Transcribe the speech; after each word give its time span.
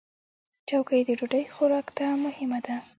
چوکۍ 0.67 1.01
د 1.05 1.09
ډوډۍ 1.19 1.43
خوراک 1.53 1.87
ته 1.97 2.05
مهمه 2.23 2.59
ده. 2.65 2.75